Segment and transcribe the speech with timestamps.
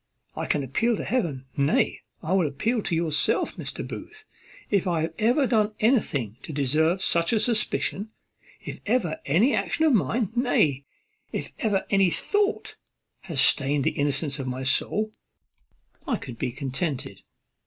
[0.35, 3.87] I can appeal to heaven, nay, I will appeal to yourself, Mr.
[3.87, 4.25] Booth,
[4.71, 8.11] if I have ever done anything to deserve such a suspicion.
[8.61, 10.85] If ever any action of mine, nay,
[11.31, 12.77] if ever any thought,
[13.19, 15.11] had stained the innocence of my soul,
[16.07, 17.21] I could be contented."